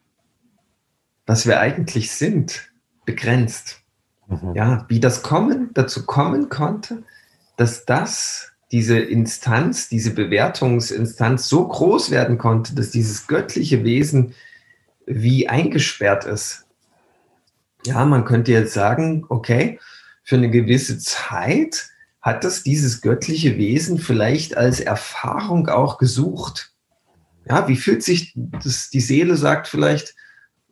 [1.27, 2.73] was wir eigentlich sind,
[3.05, 3.83] begrenzt.
[4.29, 4.55] Mhm.
[4.55, 7.03] Ja, wie das kommen, dazu kommen konnte,
[7.57, 14.35] dass das, diese Instanz, diese Bewertungsinstanz so groß werden konnte, dass dieses göttliche Wesen
[15.07, 16.67] wie eingesperrt ist.
[17.87, 19.81] Ja, man könnte jetzt sagen, okay,
[20.23, 21.89] für eine gewisse Zeit
[22.21, 26.73] hat das dieses göttliche Wesen vielleicht als Erfahrung auch gesucht.
[27.49, 30.15] Ja, wie fühlt sich das, die Seele sagt vielleicht,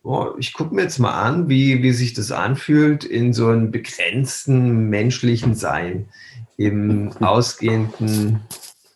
[0.07, 3.71] oh, ich gucke mir jetzt mal an, wie, wie sich das anfühlt in so einem
[3.71, 6.07] begrenzten menschlichen Sein
[6.55, 8.39] im ausgehenden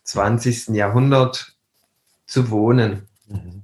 [0.04, 0.68] 20.
[0.68, 1.54] Jahrhundert
[2.26, 3.02] zu wohnen.
[3.28, 3.62] Mhm.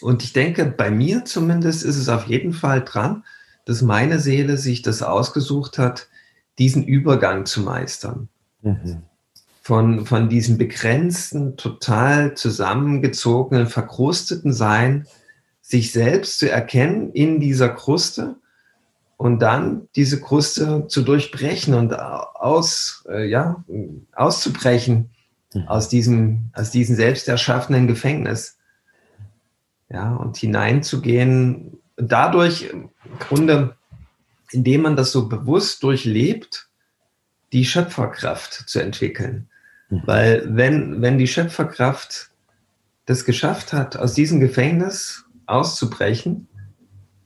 [0.00, 3.24] Und ich denke, bei mir zumindest ist es auf jeden Fall dran,
[3.64, 6.08] dass meine Seele sich das ausgesucht hat,
[6.58, 8.28] diesen Übergang zu meistern.
[8.62, 9.02] Mhm.
[9.62, 15.06] Von, von diesem begrenzten, total zusammengezogenen, verkrusteten Sein,
[15.68, 18.36] sich selbst zu erkennen in dieser Kruste
[19.18, 23.62] und dann diese Kruste zu durchbrechen und aus, äh, ja,
[24.14, 25.10] auszubrechen
[25.52, 25.68] mhm.
[25.68, 28.56] aus diesem, aus diesem selbst erschaffenen Gefängnis
[29.90, 33.76] ja, und hineinzugehen, dadurch im Grunde,
[34.50, 36.70] indem man das so bewusst durchlebt,
[37.52, 39.50] die Schöpferkraft zu entwickeln.
[39.90, 40.02] Mhm.
[40.06, 42.30] Weil wenn, wenn die Schöpferkraft
[43.04, 46.48] das geschafft hat, aus diesem Gefängnis auszubrechen,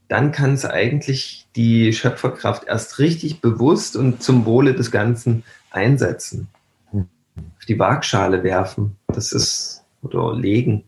[0.08, 6.48] dann kann es eigentlich die Schöpferkraft erst richtig bewusst und zum Wohle des Ganzen einsetzen.
[6.92, 8.98] Auf die Waagschale werfen.
[9.06, 10.84] Das ist, oder legen.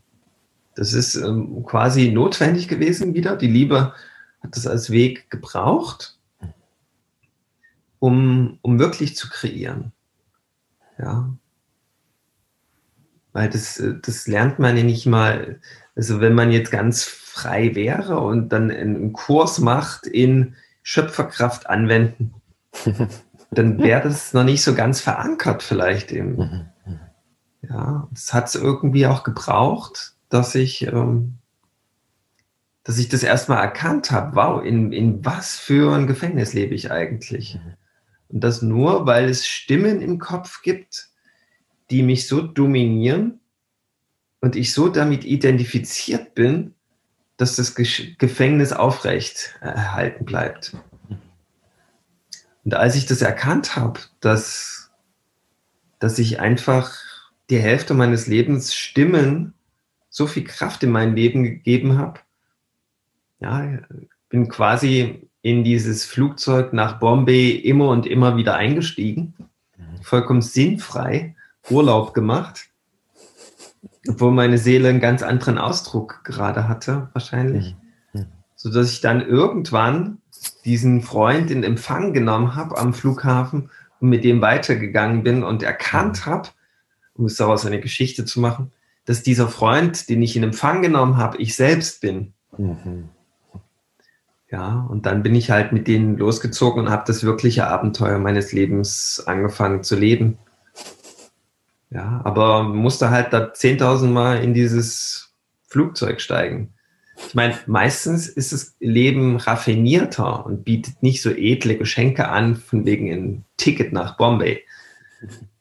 [0.75, 3.37] Das ist ähm, quasi notwendig gewesen wieder.
[3.37, 3.95] Die Liebe
[4.43, 6.19] hat das als Weg gebraucht,
[7.99, 9.93] um, um wirklich zu kreieren.
[10.99, 11.35] Ja.
[13.33, 15.61] Weil das, äh, das lernt man ja nicht mal.
[15.97, 22.33] Also wenn man jetzt ganz frei wäre und dann einen Kurs macht in Schöpferkraft anwenden,
[23.51, 26.37] dann wäre das noch nicht so ganz verankert vielleicht eben.
[26.37, 27.01] Mhm, mhm.
[27.69, 31.39] Ja, das hat es irgendwie auch gebraucht, dass ich, ähm,
[32.85, 36.93] dass ich das erstmal erkannt habe, wow, in, in was für ein Gefängnis lebe ich
[36.93, 37.57] eigentlich?
[37.57, 37.75] Mhm.
[38.29, 41.09] Und das nur, weil es Stimmen im Kopf gibt,
[41.91, 43.41] die mich so dominieren
[44.41, 46.74] und ich so damit identifiziert bin,
[47.45, 50.75] dass das Gefängnis aufrecht erhalten bleibt.
[52.65, 54.91] Und als ich das erkannt habe, dass,
[55.99, 56.97] dass ich einfach
[57.51, 59.53] die Hälfte meines Lebens Stimmen
[60.09, 62.21] so viel Kraft in mein Leben gegeben habe.
[63.41, 63.79] Ja,
[64.31, 69.35] bin quasi in dieses Flugzeug nach Bombay immer und immer wieder eingestiegen.
[69.77, 70.03] Mhm.
[70.03, 71.37] Vollkommen sinnfrei
[71.69, 72.71] Urlaub gemacht.
[74.09, 77.75] Obwohl meine Seele einen ganz anderen Ausdruck gerade hatte, wahrscheinlich.
[78.13, 78.27] Mhm.
[78.55, 80.19] So dass ich dann irgendwann
[80.65, 83.71] diesen Freund in Empfang genommen habe am Flughafen
[84.01, 86.49] und mit dem weitergegangen bin und erkannt habe,
[87.15, 88.73] um es daraus eine Geschichte zu machen,
[89.05, 92.33] dass dieser Freund, den ich in Empfang genommen habe, ich selbst bin.
[92.57, 93.09] Mhm.
[94.51, 98.53] Ja, und dann bin ich halt mit denen losgezogen und habe das wirkliche Abenteuer meines
[98.53, 100.39] Lebens angefangen zu leben.
[101.95, 105.33] Ja, aber musste halt da 10.000 Mal in dieses
[105.69, 106.75] Flugzeug steigen.
[107.29, 112.85] Ich meine, meistens ist das Leben raffinierter und bietet nicht so edle Geschenke an, von
[112.85, 114.65] wegen ein Ticket nach Bombay.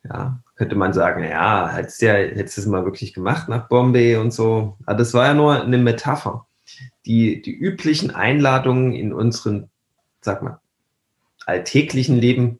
[0.02, 4.32] Ja, könnte man sagen, ja, hättest du ja, es mal wirklich gemacht nach Bombay und
[4.32, 4.76] so.
[4.86, 6.46] Aber das war ja nur eine Metapher.
[7.06, 9.68] Die, die üblichen Einladungen in unserem,
[10.20, 10.58] sag mal,
[11.46, 12.58] alltäglichen Leben,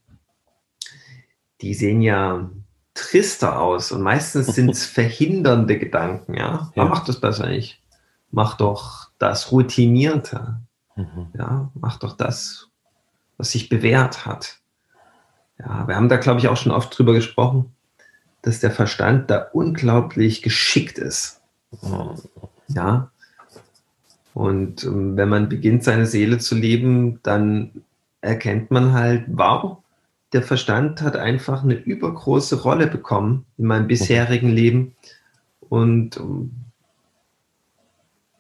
[1.61, 2.51] die sehen ja
[2.95, 6.71] trister aus und meistens sind es verhindernde Gedanken, ja.
[6.75, 6.85] ja.
[6.85, 7.81] Mach das besser nicht.
[8.31, 10.61] Mach doch das Routinierte.
[10.97, 11.29] Mhm.
[11.37, 12.69] Ja, mach doch das,
[13.37, 14.59] was sich bewährt hat.
[15.59, 17.75] Ja, wir haben da, glaube ich, auch schon oft drüber gesprochen
[18.45, 21.41] dass der Verstand da unglaublich geschickt ist.
[22.69, 23.11] Ja.
[24.35, 27.71] Und ähm, wenn man beginnt, seine Seele zu leben, dann
[28.21, 29.79] erkennt man halt, wow,
[30.35, 34.97] der Verstand hat einfach eine übergroße Rolle bekommen in meinem bisherigen Leben.
[35.61, 36.51] Und ähm,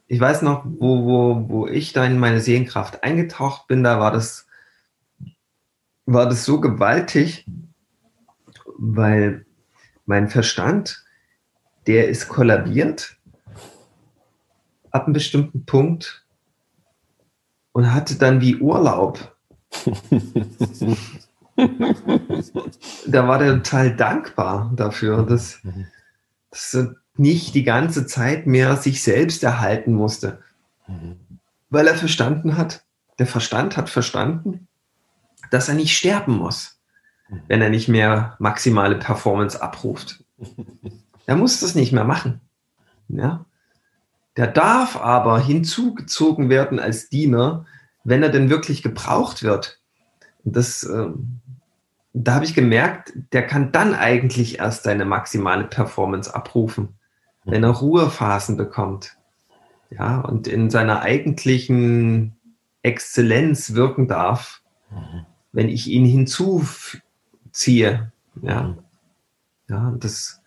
[0.09, 4.11] ich weiß noch, wo, wo, wo ich da in meine Seelenkraft eingetaucht bin, da war
[4.11, 4.49] das,
[6.05, 7.47] war das so gewaltig,
[8.77, 9.47] weil
[10.05, 11.05] mein Verstand,
[11.87, 13.17] der ist kollabiert
[14.91, 16.27] ab einem bestimmten Punkt
[17.71, 19.37] und hatte dann wie Urlaub.
[23.07, 25.61] da war der total dankbar dafür, dass,
[26.51, 30.43] dass er nicht die ganze Zeit mehr sich selbst erhalten musste.
[31.71, 32.85] Weil er verstanden hat,
[33.19, 34.67] der Verstand hat verstanden,
[35.51, 36.81] dass er nicht sterben muss,
[37.49, 40.25] wenn er nicht mehr maximale Performance abruft.
[41.27, 42.41] Er muss das nicht mehr machen.
[43.09, 43.47] Ja?
[44.37, 47.67] Der darf aber hinzugezogen werden als Diener,
[48.03, 49.81] wenn er denn wirklich gebraucht wird.
[50.45, 51.09] Das, äh,
[52.15, 56.91] da habe ich gemerkt, der kann dann eigentlich erst seine maximale Performance abrufen,
[57.45, 59.17] wenn er Ruhephasen bekommt.
[59.91, 62.37] Ja, und in seiner eigentlichen
[62.83, 64.63] Exzellenz wirken darf,
[65.53, 67.03] wenn ich ihn hinzuziehe.
[68.43, 68.77] Ja,
[69.69, 70.41] ja das,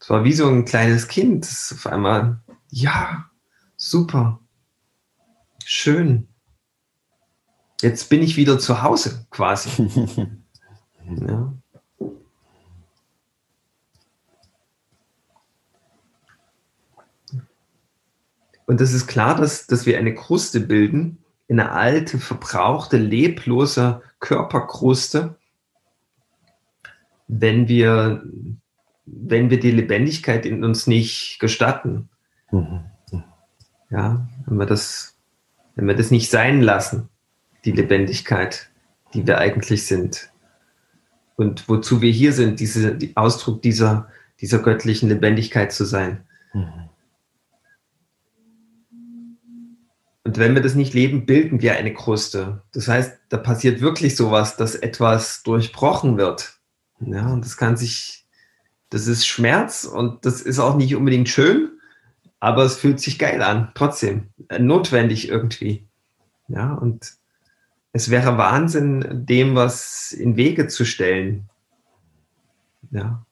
[0.00, 3.28] es war wie so ein kleines Kind, das auf einmal, ja,
[3.76, 4.38] super,
[5.64, 6.28] schön.
[7.80, 9.70] Jetzt bin ich wieder zu Hause quasi.
[11.28, 11.52] ja.
[18.66, 25.36] Und das ist klar, dass, dass wir eine Kruste bilden, eine alte, verbrauchte, leblose Körperkruste,
[27.28, 28.22] wenn wir
[29.06, 32.08] wenn wir die Lebendigkeit in uns nicht gestatten.
[32.50, 32.84] Mhm.
[33.88, 35.16] Ja, wenn wir das,
[35.76, 37.08] wenn wir das nicht sein lassen,
[37.66, 38.70] die Lebendigkeit,
[39.12, 40.30] die wir eigentlich sind.
[41.36, 44.08] Und wozu wir hier sind, diese, die Ausdruck dieser,
[44.40, 46.24] dieser göttlichen Lebendigkeit zu sein.
[46.54, 46.88] Mhm.
[50.24, 52.62] Und wenn wir das nicht leben, bilden wir eine Kruste.
[52.72, 56.58] Das heißt, da passiert wirklich sowas, dass etwas durchbrochen wird.
[57.00, 58.26] Ja, und das kann sich
[58.90, 61.70] das ist Schmerz und das ist auch nicht unbedingt schön,
[62.40, 64.28] aber es fühlt sich geil an, trotzdem.
[64.48, 65.86] Äh, notwendig irgendwie.
[66.48, 67.14] Ja, und
[67.96, 71.48] es wäre Wahnsinn, dem was in Wege zu stellen.
[72.90, 73.24] Ja.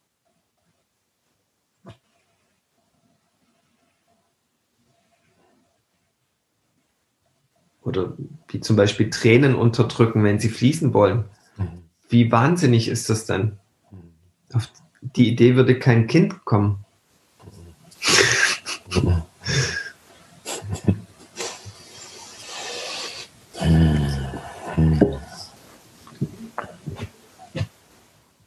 [7.83, 8.15] Oder
[8.49, 11.25] wie zum Beispiel Tränen unterdrücken, wenn sie fließen wollen.
[11.57, 11.83] Mhm.
[12.09, 13.59] Wie wahnsinnig ist das dann?
[14.53, 14.69] Auf
[15.03, 16.85] die Idee würde kein Kind kommen.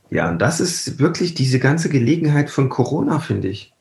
[0.10, 3.74] Ja, und das ist wirklich diese ganze Gelegenheit von Corona, finde ich.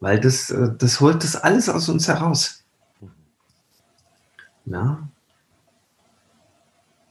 [0.00, 2.64] Weil das, äh, das holt das alles aus uns heraus.
[4.66, 5.08] Ja.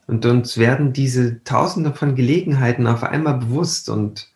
[0.08, 4.30] Und uns werden diese Tausende von Gelegenheiten auf einmal bewusst und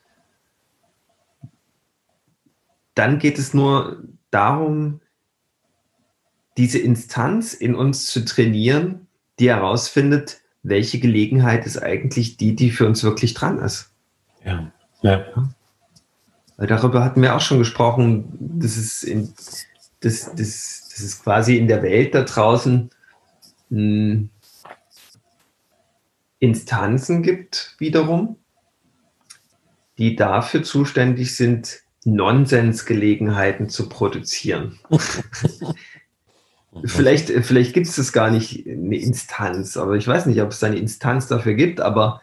[2.96, 5.02] dann geht es nur darum,
[6.58, 9.08] diese Instanz in uns zu trainieren,
[9.40, 13.92] die herausfindet, welche Gelegenheit ist eigentlich die, die für uns wirklich dran ist.
[14.48, 14.72] Ja.
[15.02, 15.26] ja.
[16.58, 19.34] Weil darüber hatten wir auch schon gesprochen, dass es, in,
[20.00, 22.90] dass, dass, dass es quasi in der Welt da draußen
[23.70, 24.30] hm,
[26.40, 28.38] Instanzen gibt, wiederum,
[29.98, 34.80] die dafür zuständig sind, Nonsensgelegenheiten zu produzieren.
[36.86, 40.64] vielleicht vielleicht gibt es das gar nicht eine Instanz, aber ich weiß nicht, ob es
[40.64, 42.22] eine Instanz dafür gibt, aber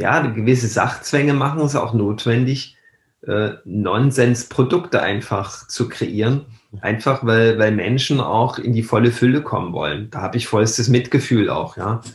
[0.00, 2.76] ja, gewisse Sachzwänge machen es auch notwendig,
[3.22, 6.46] äh, Nonsensprodukte einfach zu kreieren.
[6.80, 10.08] Einfach weil, weil Menschen auch in die volle Fülle kommen wollen.
[10.10, 12.00] Da habe ich vollstes Mitgefühl auch, ja.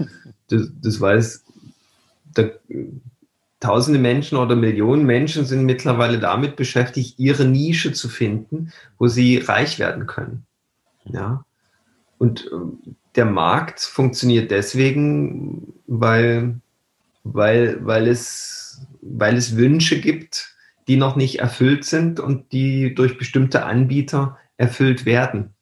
[0.47, 1.43] Das, das weiß,
[2.35, 2.43] da
[3.59, 9.39] tausende Menschen oder Millionen Menschen sind mittlerweile damit beschäftigt, ihre Nische zu finden, wo sie
[9.39, 10.45] reich werden können.
[11.05, 11.43] Ja.
[12.19, 16.61] Und äh, der Markt funktioniert deswegen, weil,
[17.25, 20.55] weil, weil, es, weil es Wünsche gibt,
[20.87, 25.55] die noch nicht erfüllt sind und die durch bestimmte Anbieter erfüllt werden.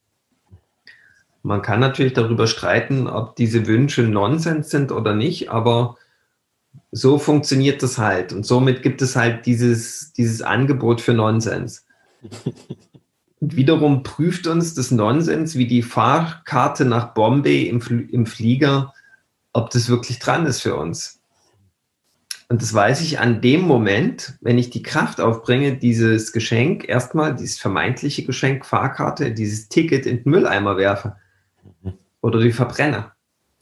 [1.41, 5.97] Man kann natürlich darüber streiten, ob diese Wünsche Nonsens sind oder nicht, aber
[6.91, 8.33] so funktioniert das halt.
[8.33, 11.85] Und somit gibt es halt dieses, dieses Angebot für Nonsens.
[13.39, 18.93] Und wiederum prüft uns das Nonsens wie die Fahrkarte nach Bombay im, Fl im Flieger,
[19.51, 21.19] ob das wirklich dran ist für uns.
[22.49, 27.35] Und das weiß ich an dem Moment, wenn ich die Kraft aufbringe, dieses Geschenk, erstmal
[27.35, 31.15] dieses vermeintliche Geschenk, Fahrkarte, dieses Ticket in den Mülleimer werfe
[32.21, 33.11] oder die verbrenne.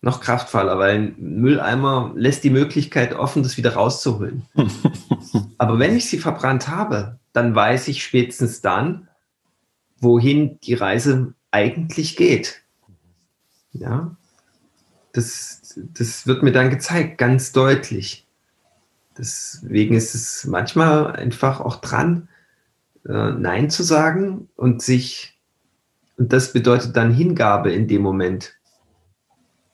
[0.02, 4.44] Noch kraftvoller, weil ein Mülleimer lässt die Möglichkeit offen, das wieder rauszuholen.
[5.60, 9.08] Aber wenn ich sie verbrannt habe, dann weiß ich spätestens dann,
[10.00, 12.64] wohin die Reise eigentlich geht.
[13.74, 14.16] Ja,
[15.14, 18.28] das, das wird mir dann gezeigt, ganz deutlich.
[19.18, 22.30] Deswegen ist es manchmal einfach auch dran,
[23.06, 25.40] äh, Nein zu sagen und sich,
[26.18, 28.54] und das bedeutet dann Hingabe in dem Moment,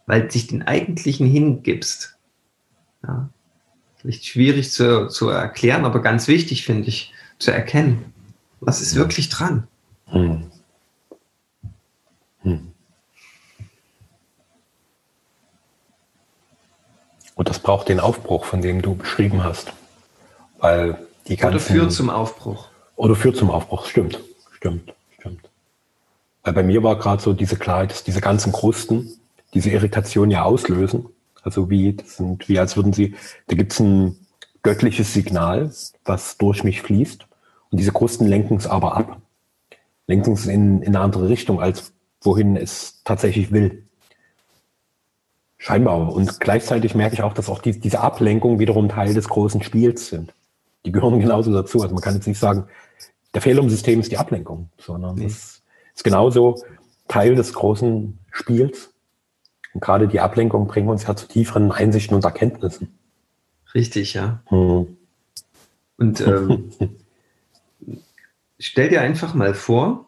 [0.06, 2.18] weil sich den eigentlichen hingibst.
[3.04, 3.30] Ja.
[3.98, 8.14] Vielleicht schwierig zu, zu erklären, aber ganz wichtig finde ich, zu erkennen,
[8.60, 9.68] was ist wirklich dran.
[10.06, 10.50] Hm.
[12.42, 12.72] Hm.
[17.38, 19.72] Und das braucht den Aufbruch, von dem du beschrieben hast.
[20.58, 22.68] Weil die ganzen, Oder führt zum Aufbruch.
[22.96, 24.20] Oder führt zum Aufbruch, stimmt.
[24.52, 25.48] Stimmt, stimmt.
[26.44, 29.12] Weil bei mir war gerade so diese Klarheit, dass diese ganzen Krusten
[29.54, 31.06] diese Irritation ja auslösen.
[31.44, 33.16] Also wie, das sind, wie als würden sie,
[33.46, 34.18] da gibt es ein
[34.64, 35.72] göttliches Signal,
[36.06, 37.28] was durch mich fließt.
[37.70, 39.22] Und diese Krusten lenken es aber ab.
[40.08, 43.87] Lenken es in, in eine andere Richtung, als wohin es tatsächlich will.
[45.58, 46.14] Scheinbar.
[46.14, 50.08] Und gleichzeitig merke ich auch, dass auch die, diese Ablenkungen wiederum Teil des großen Spiels
[50.08, 50.34] sind.
[50.86, 51.82] Die gehören genauso dazu.
[51.82, 52.66] Also man kann jetzt nicht sagen,
[53.34, 55.26] der Fehler im System ist die Ablenkung, sondern nee.
[55.26, 55.62] das
[55.96, 56.64] ist genauso
[57.08, 58.94] Teil des großen Spiels.
[59.74, 62.98] Und gerade die Ablenkung bringen uns ja zu tieferen Einsichten und Erkenntnissen.
[63.74, 64.42] Richtig, ja.
[64.46, 64.98] Hm.
[65.98, 66.72] Und ähm,
[68.60, 70.06] stell dir einfach mal vor,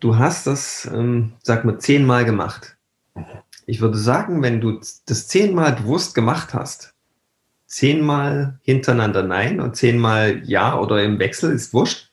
[0.00, 2.76] du hast das, ähm, sag mal, zehnmal gemacht.
[3.68, 6.94] Ich würde sagen, wenn du das zehnmal bewusst gemacht hast,
[7.66, 12.10] zehnmal hintereinander Nein und zehnmal Ja oder im Wechsel ist wurscht,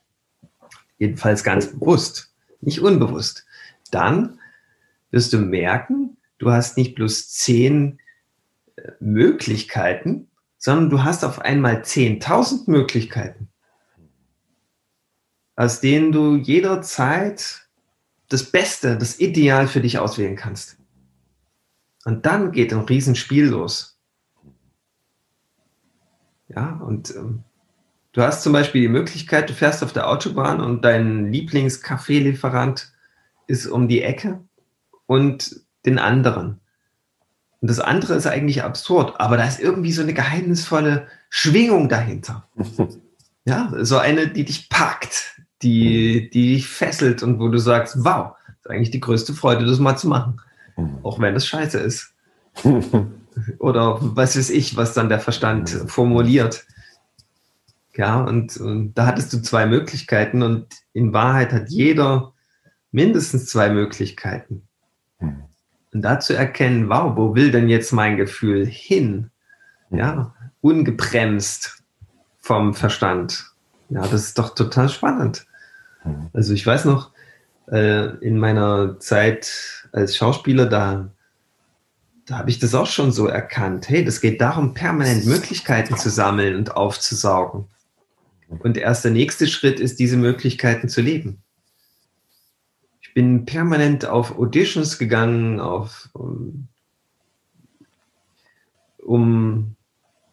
[0.97, 3.45] jedenfalls ganz bewusst, nicht unbewusst,
[3.89, 4.37] dann
[5.11, 7.99] wirst du merken, du hast nicht bloß zehn
[8.75, 10.27] äh, Möglichkeiten,
[10.57, 13.47] sondern du hast auf einmal 10.000 Möglichkeiten,
[15.55, 17.65] aus denen du jederzeit
[18.27, 20.75] das Beste, das Ideal für dich auswählen kannst.
[22.05, 23.97] Und dann geht ein Riesenspiel los.
[26.47, 27.43] Ja, und ähm,
[28.13, 32.93] du hast zum Beispiel die Möglichkeit, du fährst auf der Autobahn und dein Lieblingskaffeelieferant
[33.47, 34.39] ist um die Ecke
[35.07, 36.61] und den anderen.
[37.61, 42.47] Und das andere ist eigentlich absurd, aber da ist irgendwie so eine geheimnisvolle Schwingung dahinter.
[43.45, 48.35] ja, so eine, die dich packt, die, die dich fesselt und wo du sagst, wow,
[48.45, 50.39] das ist eigentlich die größte Freude, das mal zu machen.
[50.77, 50.99] Mhm.
[51.03, 52.13] Auch wenn es scheiße ist.
[53.59, 56.65] Oder was weiß ich, was dann der Verstand formuliert.
[57.95, 62.33] Ja, und, und da hattest du zwei Möglichkeiten und in Wahrheit hat jeder
[62.91, 64.67] mindestens zwei Möglichkeiten.
[65.19, 65.43] Mhm.
[65.93, 69.31] Und da zu erkennen, wow, wo will denn jetzt mein Gefühl hin?
[69.89, 69.97] Mhm.
[69.97, 71.83] Ja, ungebremst
[72.39, 73.51] vom Verstand.
[73.89, 75.45] Ja, das ist doch total spannend.
[76.33, 77.11] Also ich weiß noch,
[77.71, 81.09] äh, in meiner Zeit als Schauspieler, da,
[82.25, 83.87] da habe ich das auch schon so erkannt.
[83.87, 87.65] Hey, das geht darum, permanent Möglichkeiten zu sammeln und aufzusaugen.
[88.59, 91.41] Und erst der nächste Schritt ist, diese Möglichkeiten zu leben.
[93.01, 96.67] Ich bin permanent auf Auditions gegangen, auf, um,
[98.97, 99.75] um,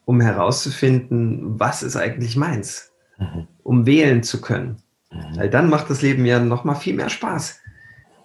[0.03, 3.47] um herauszufinden, was ist eigentlich meins, mhm.
[3.63, 4.83] um wählen zu können.
[5.09, 5.37] Mhm.
[5.37, 7.61] Weil dann macht das Leben ja noch mal viel mehr Spaß.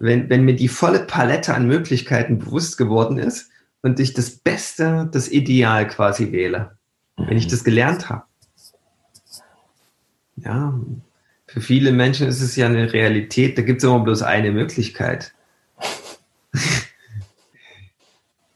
[0.01, 3.51] Wenn, wenn mir die volle Palette an Möglichkeiten bewusst geworden ist
[3.83, 6.77] und ich das Beste, das Ideal quasi wähle.
[7.17, 7.51] Wenn ich mhm.
[7.51, 8.23] das gelernt habe.
[10.37, 10.79] Ja,
[11.49, 15.35] für viele Menschen ist es ja eine Realität, da gibt es immer bloß eine Möglichkeit.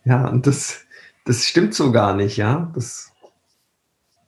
[0.04, 0.84] ja, und das,
[1.24, 2.70] das stimmt so gar nicht, ja.
[2.74, 3.10] Das,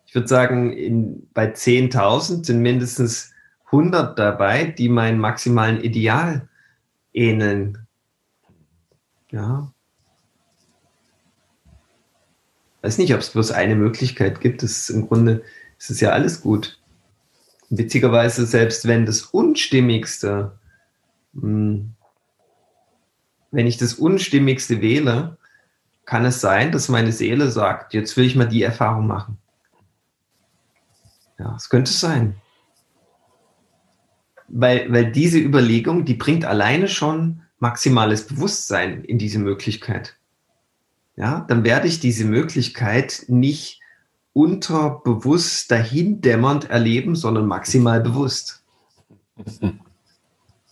[0.07, 3.33] ich würde sagen, in, bei 10.000 sind mindestens
[3.67, 6.49] 100 dabei, die meinem maximalen Ideal
[7.15, 7.87] ähneln.
[9.31, 9.73] Ja.
[12.83, 14.63] Weiß nicht, ob es bloß eine Möglichkeit gibt.
[14.63, 15.43] Ist Im Grunde
[15.79, 16.81] ist es ja alles gut.
[17.71, 20.59] Witzigerweise, selbst wenn das Unstimmigste,
[21.33, 21.95] hm,
[23.51, 25.39] wenn ich das Unstimmigste wähle,
[26.05, 29.39] kann es sein, dass meine Seele sagt, jetzt will ich mal die Erfahrung machen.
[31.39, 32.37] Ja, es könnte sein
[34.57, 40.17] weil, weil diese Überlegung, die bringt alleine schon maximales Bewusstsein in diese Möglichkeit.
[41.17, 43.81] Ja, dann werde ich diese Möglichkeit nicht
[44.33, 48.63] unterbewusst dämmernd erleben, sondern maximal bewusst.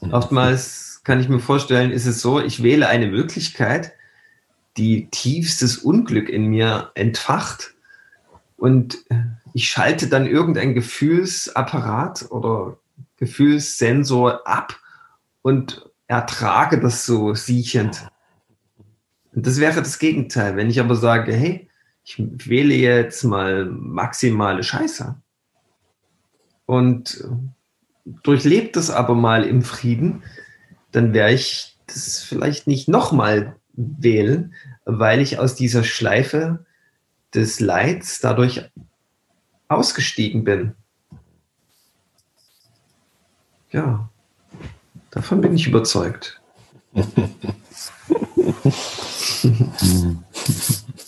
[0.01, 3.93] Oftmals kann ich mir vorstellen, ist es so, ich wähle eine Möglichkeit,
[4.77, 7.75] die tiefstes Unglück in mir entfacht
[8.57, 8.99] und
[9.55, 12.79] ich schalte dann irgendein Gefühlsapparat oder
[13.23, 14.81] Gefühlssensor ab
[15.43, 18.09] und ertrage das so siechend.
[19.33, 20.57] Und das wäre das Gegenteil.
[20.57, 21.71] Wenn ich aber sage, hey,
[22.03, 25.15] ich wähle jetzt mal maximale Scheiße
[26.67, 27.25] und
[28.25, 30.25] durchlebt das aber mal im Frieden,
[30.91, 34.53] dann werde ich das vielleicht nicht nochmal wählen,
[34.85, 36.67] weil ich aus dieser Schleife
[37.33, 38.69] des Leids dadurch
[39.69, 40.75] ausgestiegen bin.
[43.73, 44.09] Ja,
[45.11, 46.41] davon bin ich überzeugt.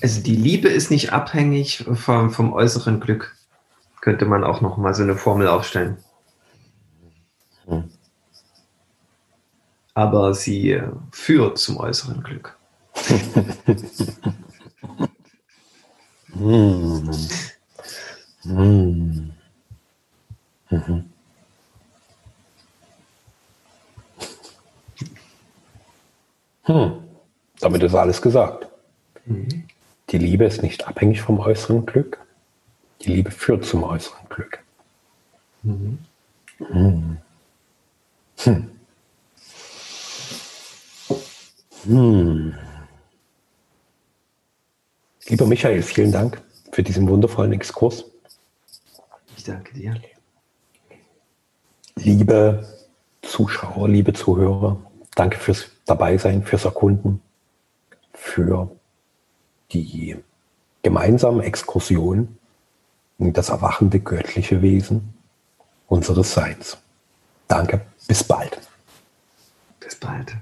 [0.00, 3.36] Also die Liebe ist nicht abhängig vom, vom äußeren Glück.
[4.00, 5.98] Könnte man auch noch mal so eine Formel aufstellen.
[7.66, 7.90] Hm.
[9.94, 12.56] Aber sie äh, führt zum äußeren Glück.
[16.32, 17.10] hm.
[18.44, 19.32] Hm.
[20.70, 21.04] Mhm.
[26.62, 26.92] Hm.
[27.60, 28.68] Damit ist alles gesagt.
[29.26, 29.69] Mhm.
[30.10, 32.18] Die Liebe ist nicht abhängig vom äußeren Glück.
[33.02, 34.58] Die Liebe führt zum äußeren Glück.
[35.62, 35.98] Mhm.
[36.58, 37.18] Hm.
[38.38, 38.70] Hm.
[41.84, 42.54] Hm.
[45.28, 46.42] Lieber Michael, vielen Dank
[46.72, 48.04] für diesen wundervollen Exkurs.
[49.36, 49.94] Ich danke dir.
[51.94, 52.66] Liebe
[53.22, 54.76] Zuschauer, liebe Zuhörer,
[55.14, 57.22] danke fürs Dabeisein, fürs Erkunden,
[58.12, 58.70] für
[59.72, 60.16] die
[60.82, 62.38] gemeinsame Exkursion
[63.18, 65.14] in das erwachende göttliche Wesen
[65.88, 66.78] unseres Seins.
[67.48, 68.58] Danke, bis bald.
[69.80, 70.36] Bis bald.